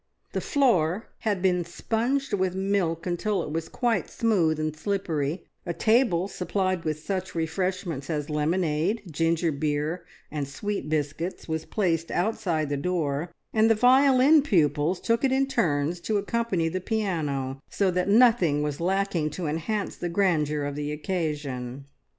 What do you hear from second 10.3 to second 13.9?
and sweet biscuits, was placed outside the door, and the